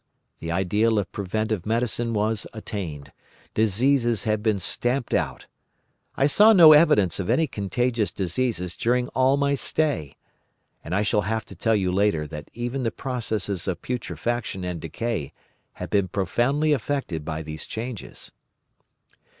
The 0.39 0.51
ideal 0.51 0.97
of 0.97 1.11
preventive 1.11 1.63
medicine 1.63 2.11
was 2.11 2.47
attained. 2.53 3.11
Diseases 3.53 4.23
had 4.23 4.41
been 4.41 4.57
stamped 4.57 5.13
out. 5.13 5.45
I 6.17 6.25
saw 6.25 6.53
no 6.53 6.71
evidence 6.73 7.19
of 7.19 7.29
any 7.29 7.45
contagious 7.45 8.11
diseases 8.11 8.75
during 8.75 9.09
all 9.09 9.37
my 9.37 9.53
stay. 9.53 10.15
And 10.83 10.95
I 10.95 11.03
shall 11.03 11.21
have 11.21 11.45
to 11.45 11.55
tell 11.55 11.75
you 11.75 11.91
later 11.91 12.25
that 12.25 12.49
even 12.55 12.81
the 12.81 12.89
processes 12.89 13.67
of 13.67 13.83
putrefaction 13.83 14.63
and 14.63 14.81
decay 14.81 15.33
had 15.73 15.91
been 15.91 16.07
profoundly 16.07 16.73
affected 16.73 17.23
by 17.23 17.43
these 17.43 17.67
changes. 17.67 18.31